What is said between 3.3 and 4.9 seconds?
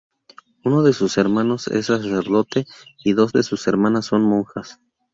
de sus hermanas son monjas.